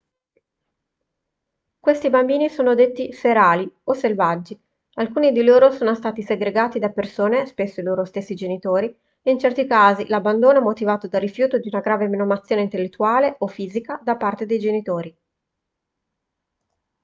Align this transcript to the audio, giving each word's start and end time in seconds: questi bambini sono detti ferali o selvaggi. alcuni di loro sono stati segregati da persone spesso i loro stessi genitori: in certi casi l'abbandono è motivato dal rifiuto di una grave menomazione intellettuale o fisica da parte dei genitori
questi 1.79 2.09
bambini 2.09 2.49
sono 2.49 2.73
detti 2.73 3.13
ferali 3.13 3.71
o 3.83 3.93
selvaggi. 3.93 4.59
alcuni 4.95 5.31
di 5.31 5.43
loro 5.43 5.69
sono 5.69 5.93
stati 5.93 6.23
segregati 6.23 6.79
da 6.79 6.89
persone 6.89 7.45
spesso 7.45 7.81
i 7.81 7.83
loro 7.83 8.03
stessi 8.03 8.33
genitori: 8.33 8.97
in 9.25 9.37
certi 9.37 9.67
casi 9.67 10.07
l'abbandono 10.07 10.57
è 10.57 10.63
motivato 10.63 11.07
dal 11.07 11.21
rifiuto 11.21 11.59
di 11.59 11.67
una 11.71 11.81
grave 11.81 12.07
menomazione 12.07 12.63
intellettuale 12.63 13.35
o 13.37 13.45
fisica 13.45 13.99
da 14.03 14.15
parte 14.17 14.47
dei 14.47 14.57
genitori 14.57 15.15